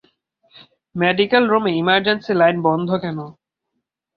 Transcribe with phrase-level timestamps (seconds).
[0.95, 3.19] Medical রুমে emergency line বন্ধ কেন?